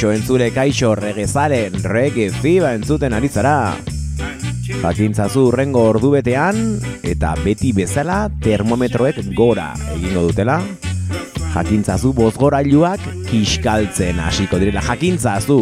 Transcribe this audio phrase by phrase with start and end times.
[0.00, 3.74] Kaixo entzule kaixo regezaren rege ziba entzuten ari zara.
[4.80, 10.54] Jakintzazu urrengo ordu betean eta beti bezala termometroek gora egingo dutela.
[11.52, 14.80] Jakintzazu bozgorailuak kiskaltzen hasiko direla.
[14.88, 15.58] Jakintzazu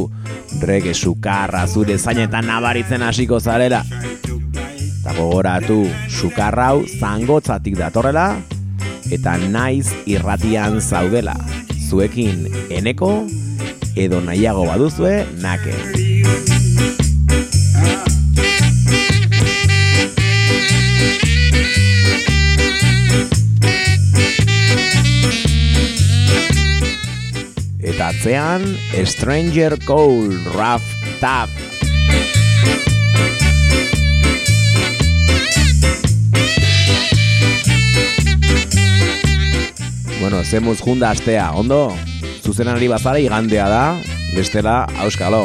[0.63, 3.83] rege sukarra zure zainetan nabaritzen hasiko zarela.
[4.23, 8.29] Eta gogoratu sukarrau zangotzatik datorrela
[9.11, 11.35] eta naiz irratian zaudela.
[11.91, 13.27] Zuekin eneko
[13.95, 15.75] edo nahiago baduzue nake.
[27.79, 30.85] Eta atzean, Stranger Cole, Rough
[31.21, 31.49] Tap.
[40.21, 41.97] Bueno, zemuz junda astea, ondo?
[42.49, 43.83] Zuzenari bazara igandea da,
[44.33, 45.43] bestela, auskalo.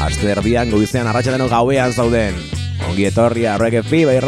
[0.00, 2.40] Aste erdian goizean arratsa deno gauean zauden.
[2.88, 4.20] Ongi etorria, reggae fi, bai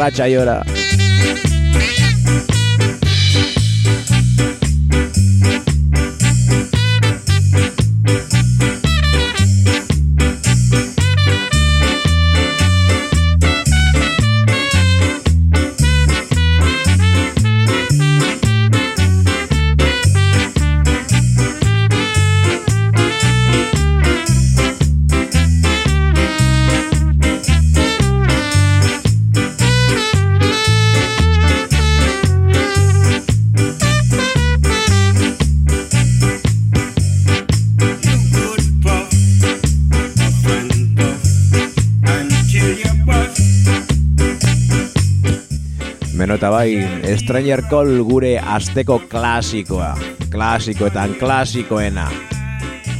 [46.29, 46.77] Beno eta bai,
[47.17, 49.95] Stranger Call gure asteko klasikoa.
[50.29, 52.03] Klasikoetan klasikoena.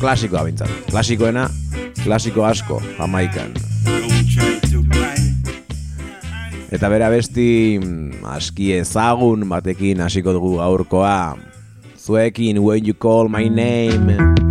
[0.02, 0.72] Klasikoa bintzat.
[0.90, 1.44] Klasikoena,
[2.02, 3.54] klasiko asko, jamaikan.
[6.74, 7.78] Eta bera besti
[8.34, 11.38] aski ezagun batekin hasiko dugu gaurkoa.
[12.02, 14.49] Zuekin, when you call my name.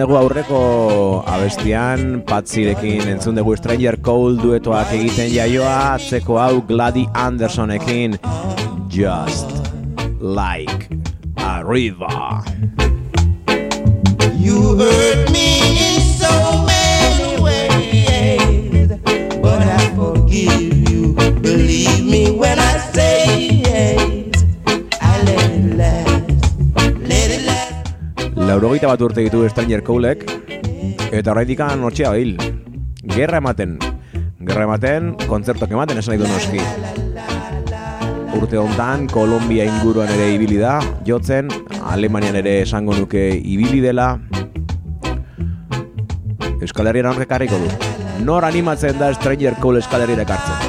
[0.00, 0.60] Dugu aurreko
[1.28, 8.16] abestian Patzirekin entzun dugu Stranger Cold duetoak egiten jaioa atzeko hau Glady Andersonekin
[8.88, 9.52] Just
[10.20, 10.88] Like
[11.36, 12.40] a River.
[14.40, 15.19] You hurt
[28.60, 30.24] laurogeita bat urte ditu Stranger Cowlek
[31.16, 32.34] eta horretik anotxea hil
[33.14, 33.78] gerra ematen.
[34.44, 36.60] Gerra ematen, kontzertok ematen esan nahi du noski.
[38.36, 40.76] Urte hontan Kolombia inguruan ere ibili da.
[41.08, 41.48] Jotzen,
[41.80, 44.12] Alemanian ere esango nuke ibili dela.
[46.60, 47.70] Euskal Herriera horrek du.
[48.28, 50.59] Nor animatzen da Stranger Cowl Euskal Herriera Stranger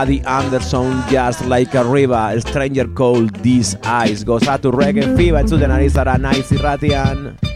[0.00, 5.92] Gladdy Anderson, Just Like a River, Stranger Cold, These Eyes, gozatu reggae fiba, entzuten ari
[5.92, 7.49] zara naiz irratian.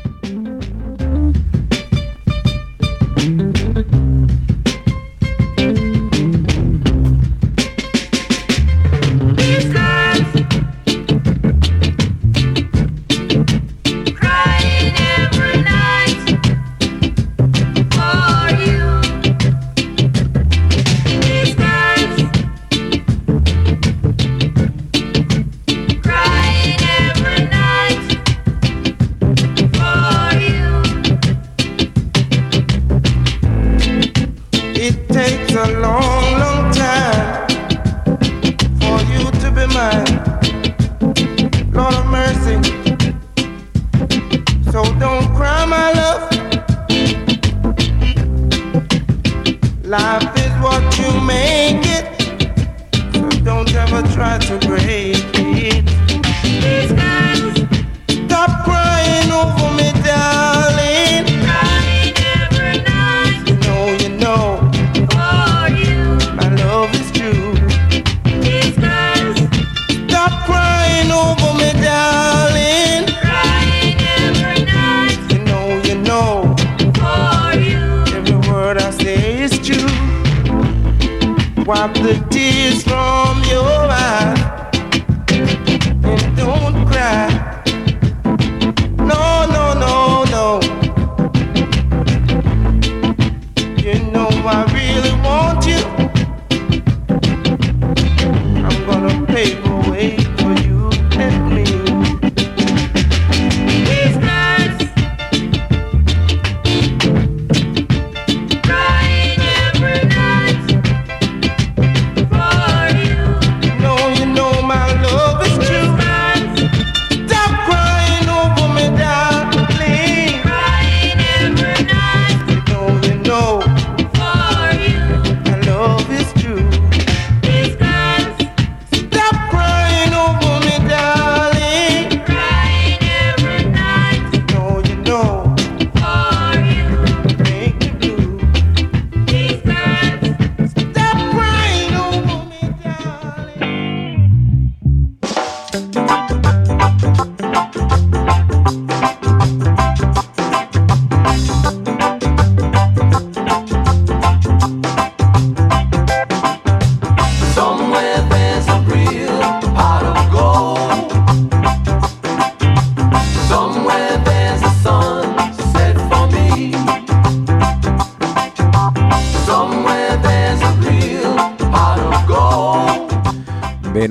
[49.95, 50.24] life.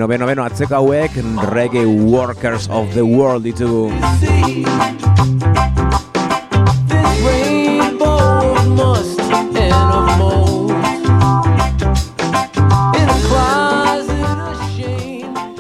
[0.04, 1.12] Atzeko hauek
[1.52, 3.92] Reggae Workers of the World ditugu.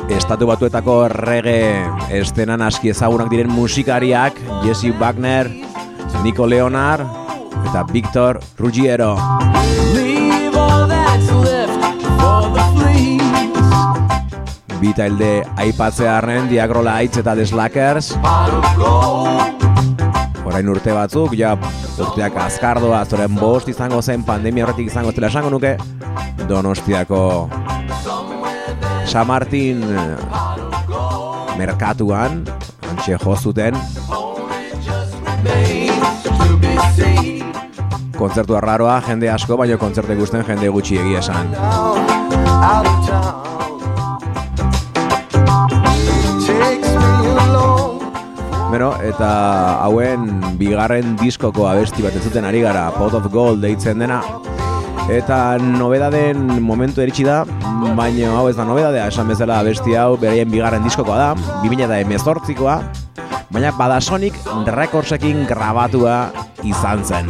[0.09, 1.85] Estatu batuetako reggae
[2.19, 4.33] estenan aski ezagunak diren musikariak
[4.63, 5.49] Jesse Wagner,
[6.23, 7.05] Nico Leonard
[7.67, 9.17] eta Victor Ruggiero.
[14.83, 18.09] Bitalde aipatzea arren Diagrola Aitz eta Deslakers
[20.43, 21.53] Horain urte batzuk, ja
[22.03, 25.77] urteak azkardoa zoren bost izango zen pandemia horretik izango zela esango nuke
[26.49, 27.21] Donostiako
[29.07, 29.85] San Martin
[31.61, 32.43] Merkatuan
[32.89, 33.79] Antxe jozuten
[38.19, 41.55] Kontzertu arraroa, jende asko, baina kontzerte guztien jende gutxi egia esan
[49.13, 50.25] eta hauen
[50.57, 54.21] bigarren diskoko abesti bat entzuten ari gara, Pot of Gold deitzen dena.
[55.11, 57.43] Eta nobedaden momentu eritsi da,
[57.97, 61.29] baina hau ez da nobedadea, esan bezala abesti hau beraien bigarren diskokoa da,
[61.61, 62.77] 2000 eta emezortzikoa,
[63.53, 64.39] baina Badasonic
[64.79, 66.17] rekordsekin grabatua
[66.65, 67.29] izan zen.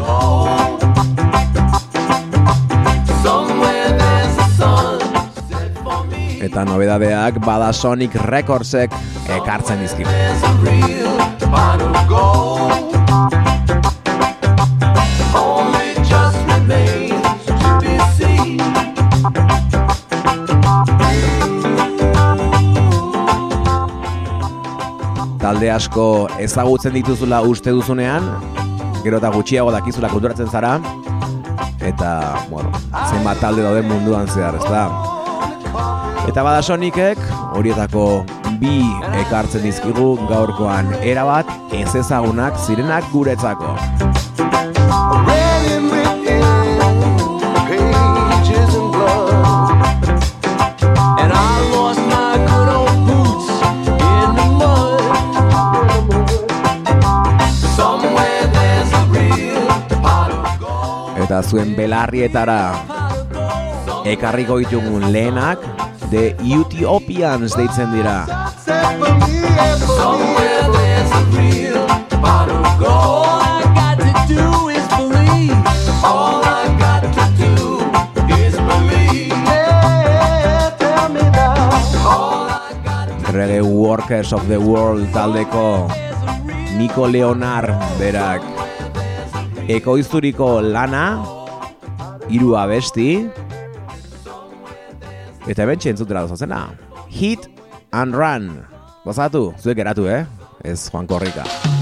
[6.44, 8.92] Eta nobedadeak Badasonic Recordsek
[9.32, 10.12] ekartzen dizkigu.
[25.44, 28.28] Talde asko ezagutzen dituzula uste duzunean,
[29.04, 30.78] gero eta gutxiago dakizula konturatzen zara,
[31.80, 32.14] eta,
[32.52, 32.72] bueno,
[33.10, 35.12] zenbat talde daude munduan zehar, ez da?
[36.24, 37.20] Eta bada Sonicek,
[37.53, 38.24] horietako
[38.62, 38.80] bi
[39.20, 40.88] ekartzen dizkigu gaurkoan.
[41.03, 43.75] Erabat ez ezagunak zirenak guretzako.
[61.24, 62.60] Eta zuen belarrietara
[64.06, 65.73] ekarriko ditugun lehenak
[66.13, 68.27] The Ethiopians deitzen dira.
[83.33, 85.90] Reggae Workers of the World taldeko
[86.77, 88.46] Nico Leonar berak.
[89.66, 91.25] Ekoizturiko lana
[92.29, 93.25] hiru abesti
[95.48, 96.66] eta hemen txentzutera dozazena
[97.14, 97.50] Hit
[97.92, 98.50] and Run.
[99.03, 100.24] Gozatu, zuek eratu, eh?
[100.64, 101.73] Ez Juan Korrika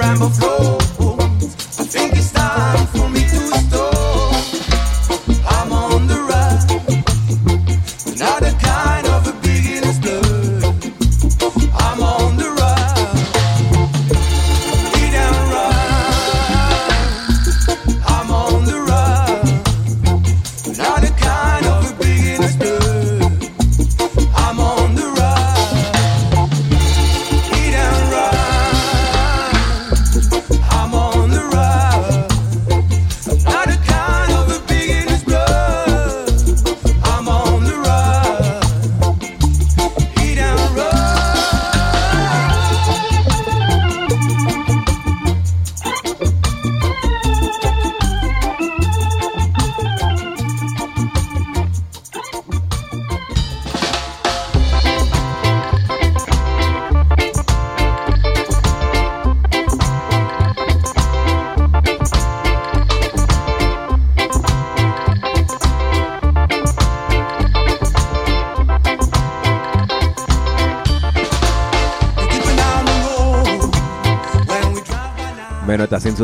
[0.00, 0.99] ramble flow.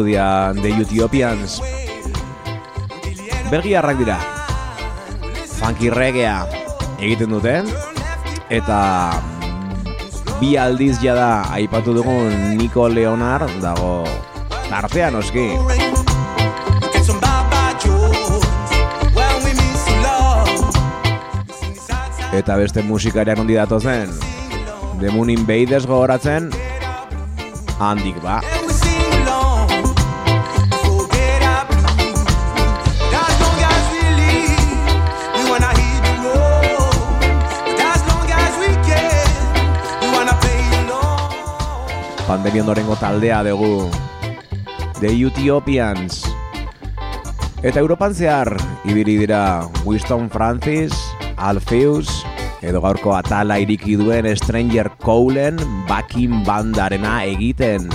[0.04, 1.62] Dia The Ethiopians.
[3.48, 4.18] Belgiarrak dira.
[5.56, 6.44] Funky reggaea
[7.00, 7.68] egiten duten
[8.52, 8.80] Eta
[10.40, 14.04] bi aldiz jada aipatu dugun Nico Leonard dago
[14.68, 15.48] tartean oski
[22.36, 24.10] Eta beste musikariak ondi datozen.
[25.00, 26.50] The Moon Invaders gogoratzen.
[27.80, 28.42] Handik ba
[42.36, 43.88] pandemia ondorengo taldea dugu
[45.00, 46.20] The Ethiopians.
[47.64, 48.50] Eta Europan zehar,
[48.84, 50.92] ibili dira Winston Francis,
[51.38, 52.26] Alpheus,
[52.60, 55.56] edo gaurko atala iriki duen Stranger Colen
[55.88, 57.88] bakin bandarena egiten.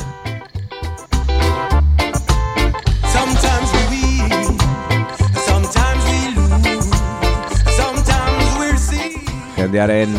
[9.54, 10.16] Jendearen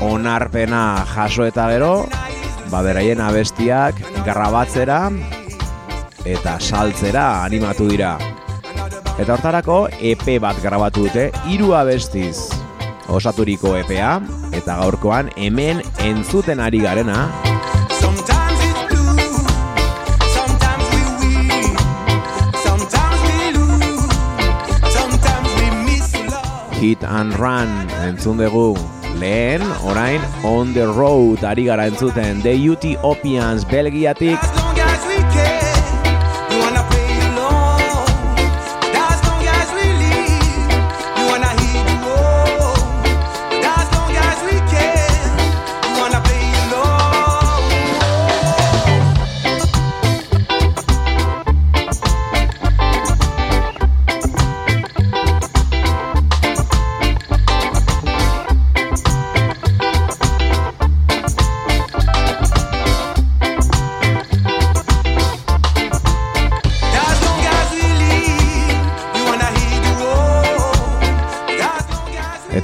[0.00, 2.06] onarpena jaso eta gero,
[2.70, 5.00] baderaien abestiak grabatzera
[6.26, 8.16] eta saltzera animatu dira.
[9.16, 12.36] Eta hortarako EP bat grabatu dute hiru abestiz
[13.08, 14.18] osaturiko EPA
[14.56, 17.28] eta gaurkoan hemen entzuten ari garena.
[26.76, 27.72] Hit and Run
[28.04, 34.65] entzun dugu lehen, orain On the Road ari gara entzuten The Ethiopians Belgiatik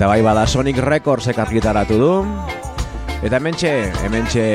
[0.03, 2.15] Eta bai bada Sonic Records ekargitaratu du.
[3.23, 3.71] Eta hementxe,
[4.03, 4.47] hementxe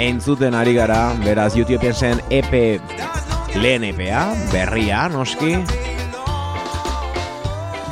[0.00, 2.80] entzuten ari gara Beraz YouTube zen EP
[3.60, 4.22] lehen EPA,
[4.54, 5.52] berria, noski.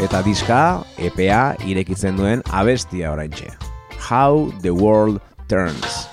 [0.01, 0.63] Eta diska
[0.97, 3.53] EPA irekitzen duen abestia oraintxe
[4.09, 5.21] How the World
[5.53, 6.12] Turns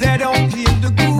[0.00, 1.19] that don't hear the good.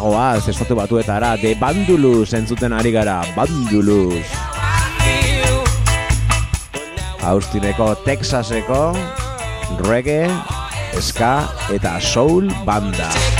[0.00, 4.24] orain bagoa, zestatu batuetara, de bandulus entzuten ari gara, bandulus.
[7.22, 8.96] Austineko, Texaseko,
[9.84, 10.30] reggae,
[11.00, 13.31] ska eta soul banda.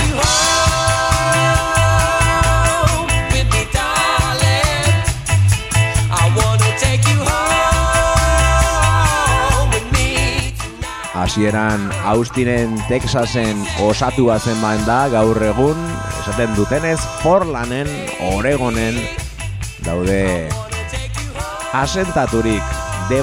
[11.23, 15.79] Hasieran Austinen, Texasen osatua zen da gaur egun,
[16.19, 17.87] esaten dutenez, Portlanen,
[18.35, 18.99] Oregonen,
[19.85, 20.49] daude
[21.71, 22.63] asentaturik,
[23.07, 23.21] de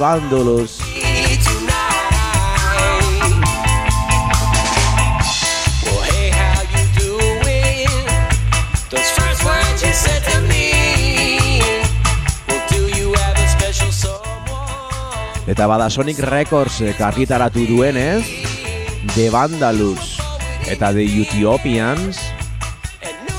[15.51, 18.23] Eta bada Sonic Records kargitaratu duenez
[19.17, 20.21] The Vandalus
[20.71, 22.21] eta The Ethiopians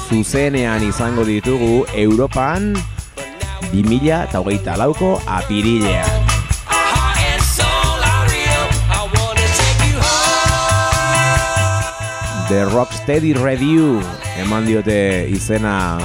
[0.09, 2.75] zuzenean izango ditugu Europan
[3.71, 6.27] 2000 eta hogeita lauko apirilean.
[12.51, 14.03] The Rocksteady Review
[14.43, 15.95] eman diote izena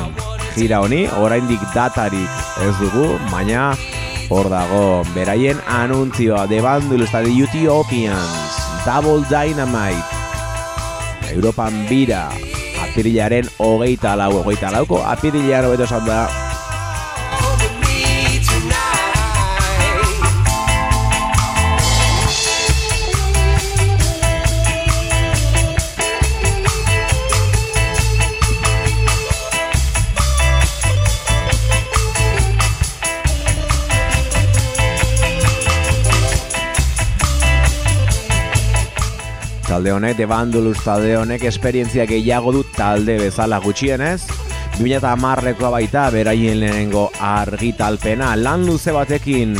[0.54, 3.72] gira honi, oraindik datarik ez dugu, baina
[4.28, 10.02] Hor dago, beraien anuntzioa The Bandulus eta The Ethiopians Double Dynamite
[11.30, 12.26] Europan bira
[12.82, 16.45] Apirilaren hogeita lau Hogeita lauko apirilaren esan da
[39.76, 44.22] talde honek, The Vandalus talde honek esperientzia gehiago dut talde bezala gutxienez.
[44.78, 49.52] 2008 baita beraien lehenengo argitalpena lan luze batekin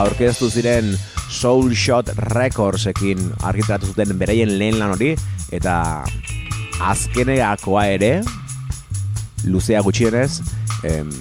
[0.00, 0.88] aurkeztu ziren
[1.28, 5.12] Soul Shot Recordsekin argitaratu zuten beraien lehen lan hori
[5.52, 5.76] eta
[6.80, 8.12] azkeneakoa ere
[9.44, 10.40] luzea gutxienez
[10.88, 11.12] em,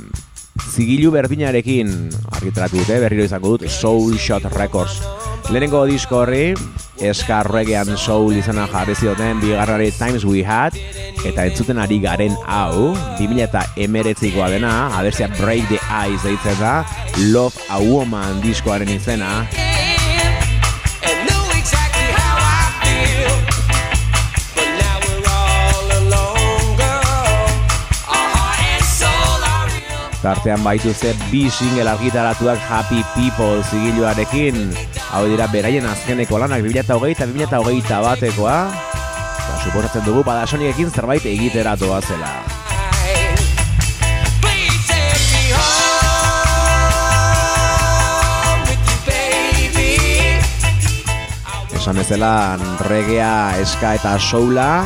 [0.72, 1.92] zigilu berdinarekin
[2.40, 5.02] argitaratu dute berriro izango dut Soul Shot Records
[5.52, 6.54] lehenengo disko horri
[7.00, 10.76] Eska Reggaean Soul izena jarri zioten bigarrari Times We Had
[11.24, 15.80] eta entzuten ari garen hau 2000 eta emeretzikoa dena abertzea Break the
[16.12, 16.84] Ice deitzen da
[17.32, 19.48] Love a Woman diskoaren izena.
[30.20, 34.68] Tartean baitu ze bi single argitaratuak Happy People zigiluarekin
[35.10, 38.58] Hau dira beraien azkeneko lanak 2008 eta 2008 batekoa.
[39.40, 42.30] Eta suposatzen dugu badasoniekin zerbait egitera zela.
[51.74, 54.86] Esan ezela regea, eska eta soula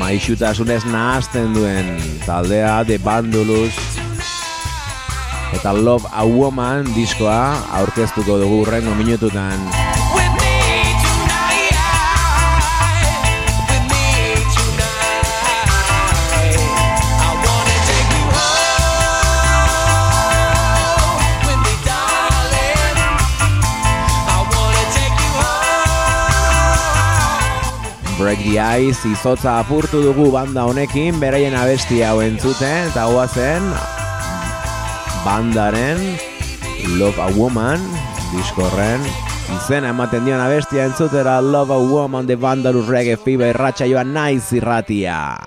[0.00, 3.91] maixutasunez nahazten duen taldea The Bandulus
[5.52, 9.60] eta Love a Woman diskoa aurkeztuko dugu urrengo minututan.
[28.18, 33.66] Break the Ice izotza apurtu dugu banda honekin beraien abestia hau entzuten eta hoa zen
[35.24, 35.98] bandaren
[36.98, 37.78] Love a Woman
[38.32, 39.02] diskorren
[39.54, 44.50] izena ematen dion abestia entzutera Love a Woman de Vandalus Reggae Fever irratxa joan naiz
[44.52, 45.38] irratia.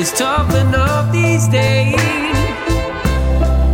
[0.00, 0.49] It's tough enough these
[1.48, 1.94] days.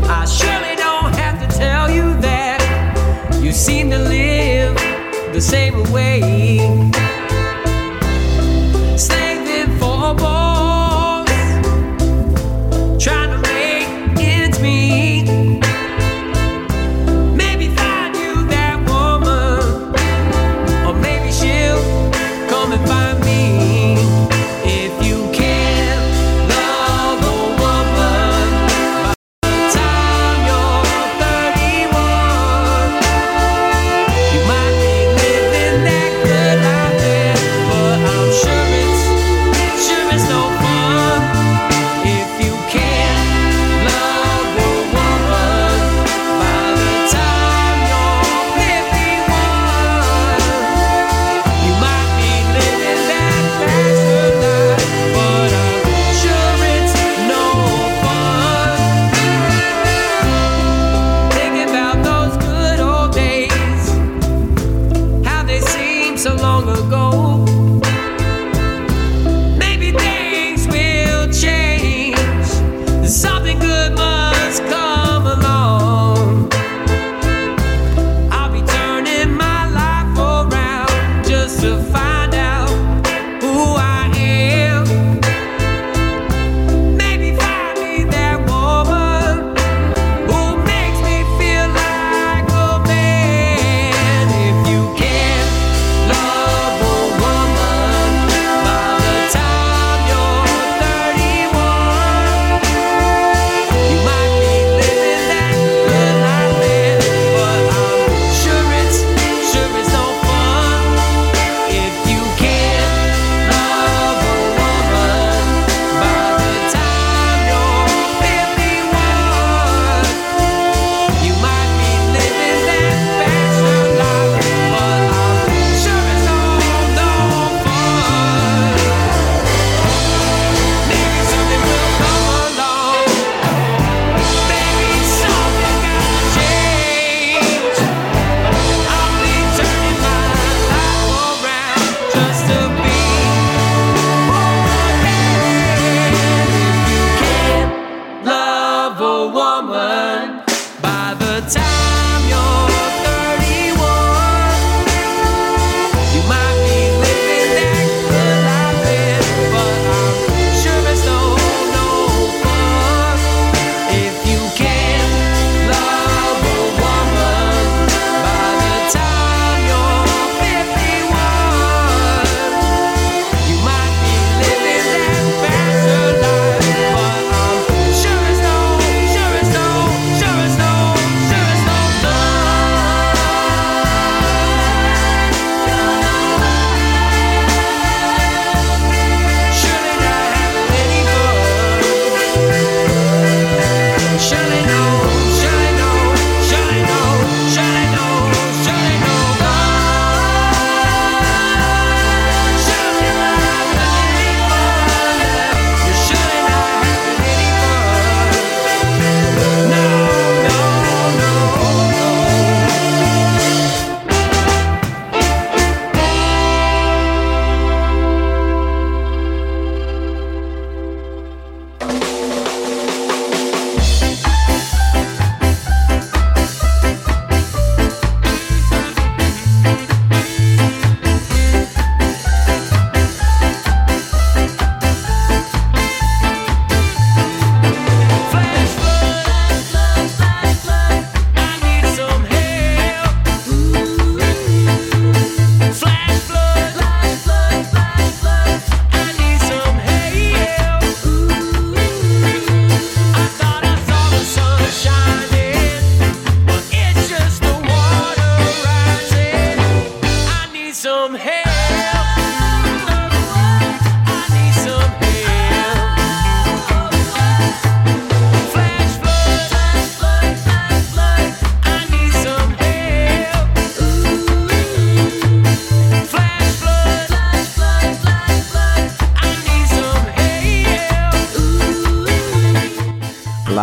[0.09, 2.61] I surely don't have to tell you that
[3.43, 4.77] you seem to live
[5.33, 6.46] the same way.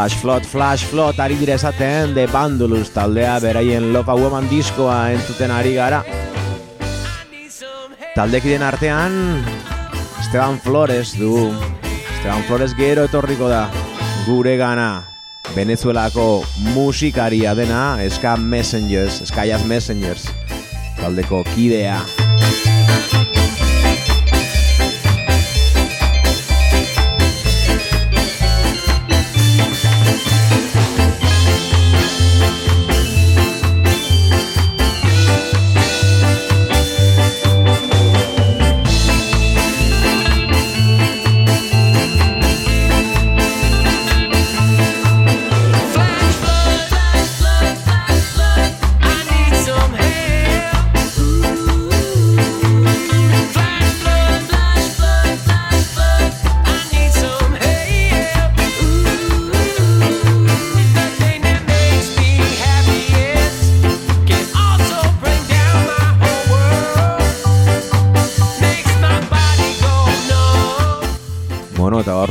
[0.04, 5.14] Flash Flood, Flash Flood, ari dire esaten The Bandulus taldea beraien Love a Woman diskoa
[5.14, 6.02] entzuten ari gara.
[8.12, 9.16] Taldekiden artean
[10.20, 11.54] Esteban Flores du.
[12.18, 13.70] Esteban Flores gero etorriko da
[14.26, 15.08] gure gana.
[15.56, 16.44] Venezuelako
[16.76, 20.28] musikaria dena Ska Messengers, Jazz Messengers
[21.00, 22.02] taldeko kidea.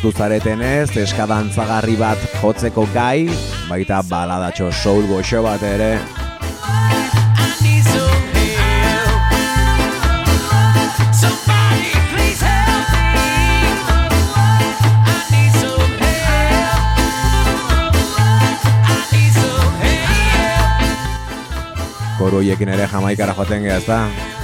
[0.03, 3.29] Hortu zaretenez, eskadantzagarri bat jotzeko gai,
[3.69, 5.93] baita baladatxo soul goxo bat ere,
[22.43, 24.42] hoiekin ere jamaikara joaten geha, ezta?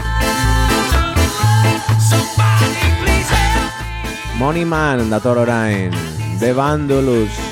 [4.38, 5.90] Money Man dator orain,
[6.38, 7.47] The Bandulus.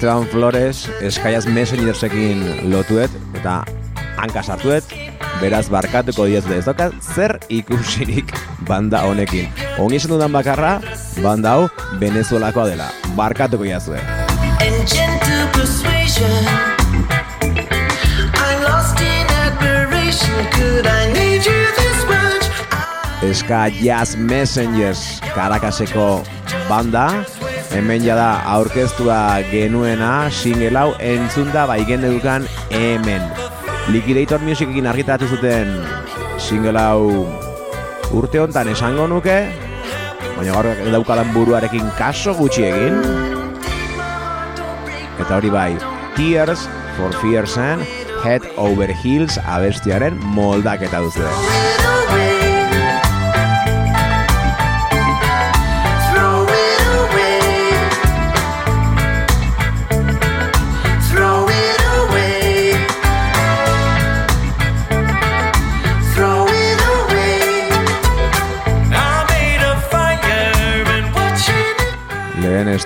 [0.00, 2.40] Esteban Flores eskaiaz messengersekin
[2.72, 3.58] lotuet eta
[4.16, 4.94] hanka sartuet
[5.42, 8.32] beraz barkatuko diez ez dokat zer ikusirik
[8.64, 9.52] banda honekin.
[9.76, 10.78] Ongi esan dudan bakarra
[11.20, 11.68] banda hau
[12.00, 12.88] venezuelakoa dela.
[13.12, 14.00] Barkatuko jazue
[23.20, 26.24] Eska Jazz Messengers Karakaseko
[26.72, 27.10] banda
[27.70, 33.22] Hemen jada aurkeztua genuena single hau entzunda bai edukan hemen.
[33.88, 35.70] Liquidator Musicekin argitaratu zuten
[36.38, 37.26] single hau.
[38.10, 39.52] Urte hontan esango nuke
[40.36, 42.98] Baina gaur daukadan buruarekin kaso gutxi egin.
[45.20, 45.78] Eta hori bai
[46.16, 46.66] Tears
[46.96, 47.86] for Fears and
[48.24, 51.69] Head Over Heels abestiaren moldaketa duzu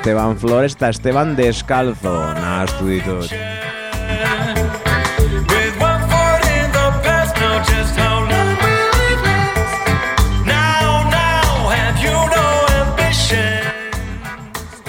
[0.05, 3.31] Esteban Flores eta Esteban Descalzo nahaztu ditut.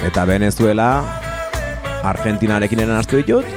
[0.03, 0.89] Eta Venezuela
[2.03, 3.47] Argentinarekin nahaztu ditut.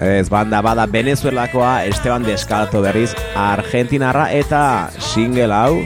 [0.00, 5.84] Ez banda bada Venezuelakoa Esteban Descalzo berriz Argentinarra eta single hau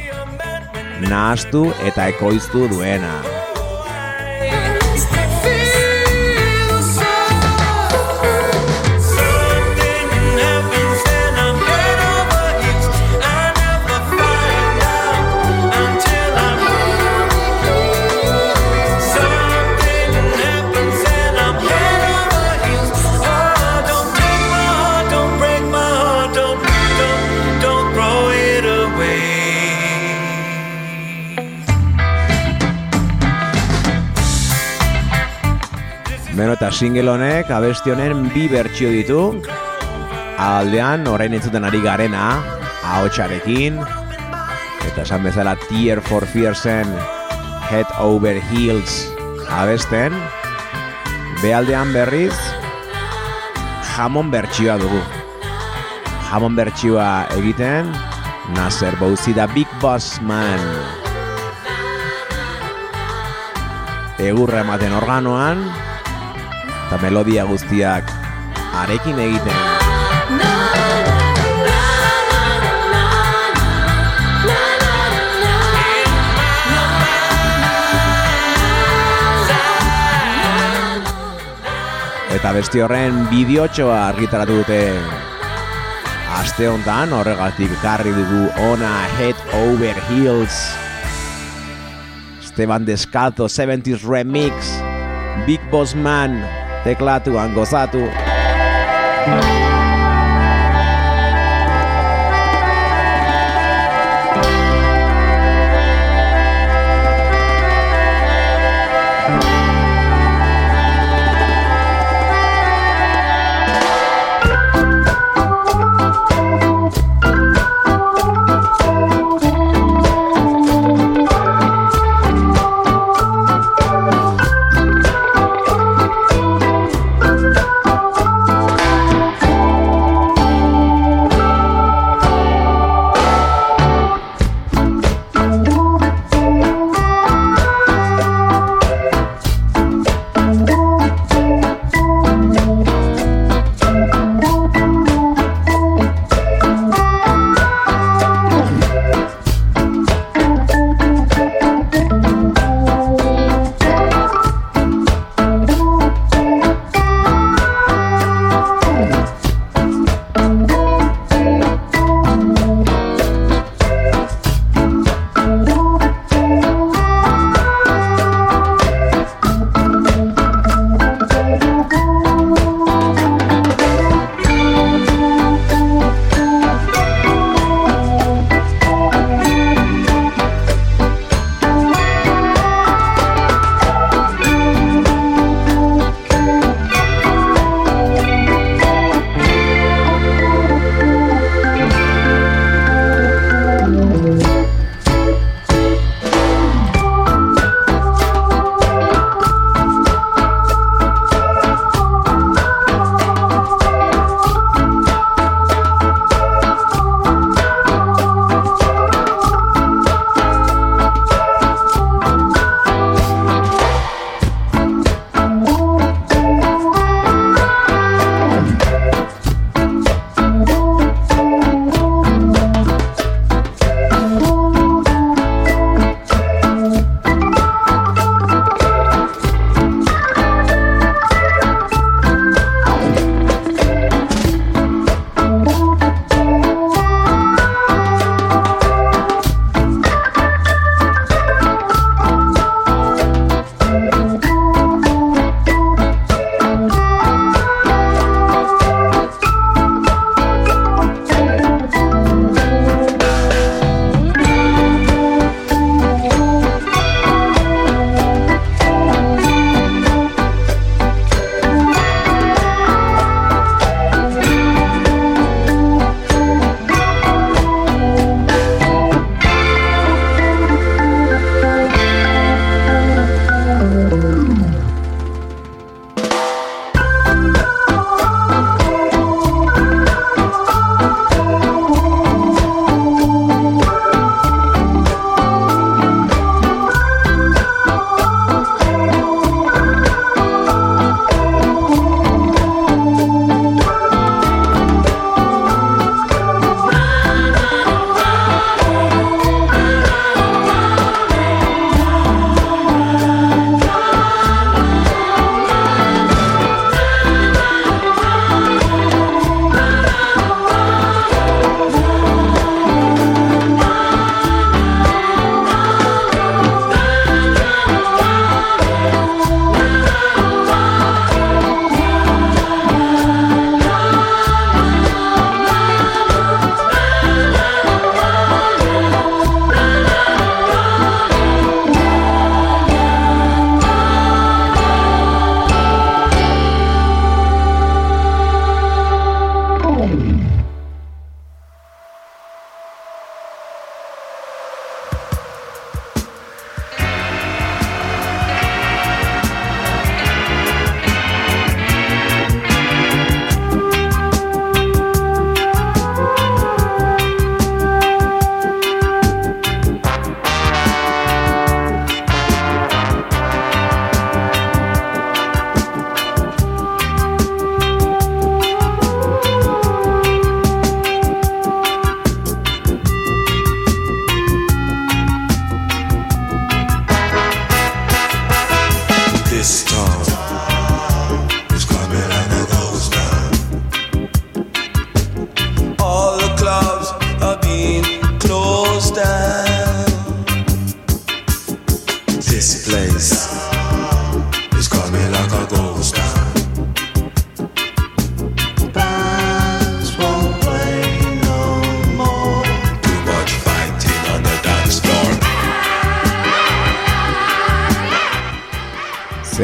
[1.10, 3.31] nahastu eta ekoiztu duena.
[36.62, 39.22] Eta single honek abesti honen bi bertsio ditu.
[40.38, 42.36] Aldean orain entzuten ari garena
[42.86, 43.80] ahotsarekin.
[44.86, 46.86] Eta esan bezala Tear for Fearsen
[47.66, 49.10] Head Over Heels
[49.50, 50.14] abesten.
[51.42, 52.38] Bealdean berriz
[53.96, 55.02] jamon bertsioa dugu.
[56.30, 57.90] Jamon bertsioa egiten
[58.54, 60.62] Nasser Bouzi da Big Boss Man.
[64.22, 65.90] Egurra ematen organoan
[66.92, 68.10] eta melodia guztiak
[68.76, 69.56] arekin egiten.
[82.36, 84.84] Eta besti horren bideotxoa argitaratu dute.
[86.42, 90.64] Aste honetan horregatik karri dugu ona Head Over Heels.
[92.44, 94.76] Esteban Descalzo 70s Remix
[95.46, 98.08] Big Boss Man teklatuan gozatu.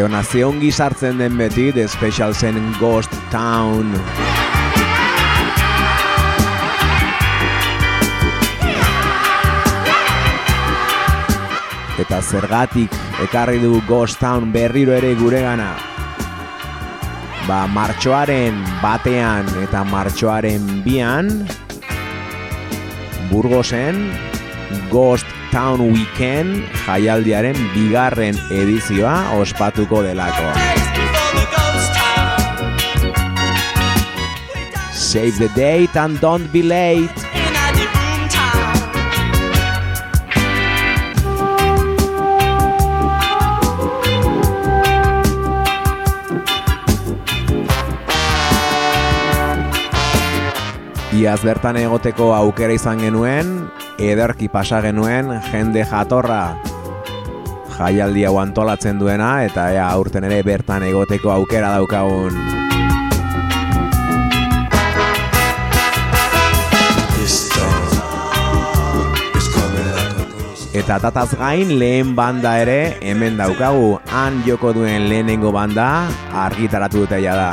[0.09, 3.93] Zeona zeongi sartzen den beti The Special zen Ghost Town.
[12.01, 15.75] Eta zergatik ekarri du Ghost Town berriro ere guregana.
[17.45, 21.35] Ba, martxoaren batean eta martxoaren bian
[23.29, 24.07] Burgosen
[24.89, 30.53] Ghost Town Weekend jaialdiaren bigarren edizioa ospatuko delako.
[34.93, 37.09] Save the date and don't be late.
[51.19, 53.57] Iaz bertan egoteko aukera izan genuen,
[53.99, 56.57] ederki pasa genuen jende jatorra.
[57.79, 62.35] Jaialdi hau antolatzen duena eta ea aurten ere bertan egoteko aukera daukagun.
[70.79, 73.99] Eta tataz gain lehen banda ere hemen daukagu.
[74.15, 76.07] Han joko duen lehenengo banda
[76.47, 77.51] argitaratu dute da.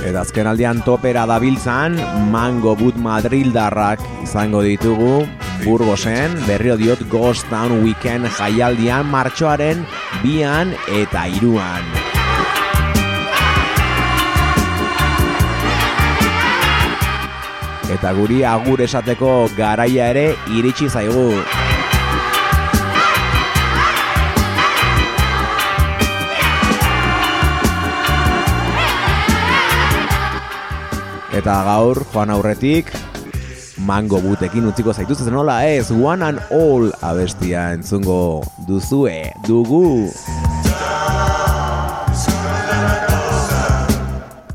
[0.00, 1.98] Eta azken aldean topera dabiltzan
[2.32, 5.26] Mango Boot Madrildarrak izango ditugu
[5.60, 9.84] Burgosen, berrio diot Ghost Town Weekend jaialdian martxoaren
[10.24, 11.84] bian eta iruan.
[17.92, 21.59] Eta guri agur esateko garaia ere iritsi zaigu.
[31.40, 32.90] Eta gaur, joan aurretik,
[33.88, 40.10] mango butekin utziko zaituz zen nola ez, one and all abestia entzungo duzue, dugu.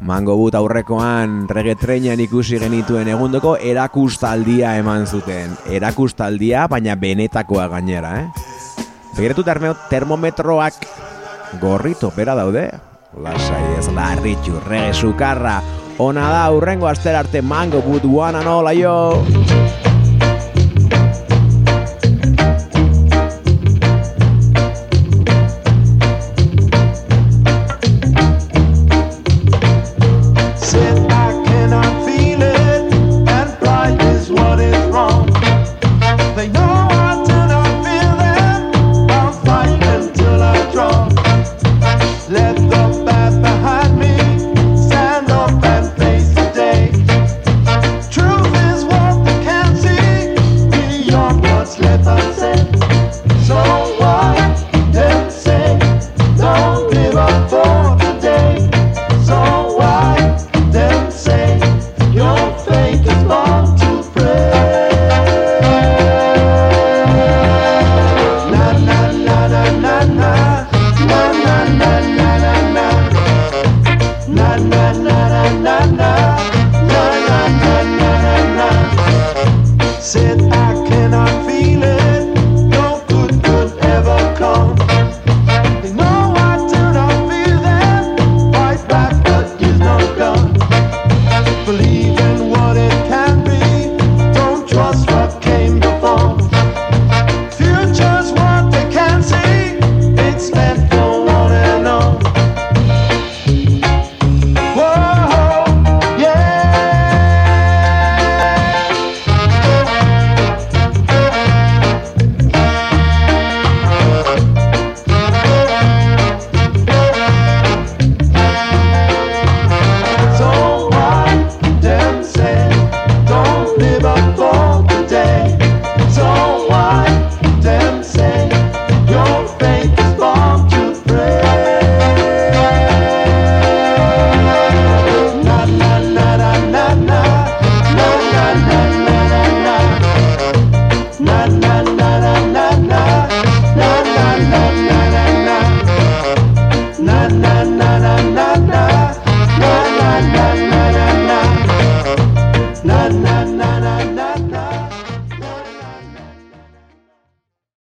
[0.06, 5.56] Mango but aurrekoan regetreinan ikusi genituen egundoko erakustaldia eman zuten.
[5.66, 8.28] Erakustaldia, baina benetakoa gainera, eh?
[9.16, 9.42] Begiretu
[9.90, 10.86] termometroak
[11.60, 12.68] gorrito pera daude.
[13.18, 15.64] Lasai ez larritxu, rege sukarra,
[15.98, 19.95] Ona da, urrengo aster arte mango but one and all, aio!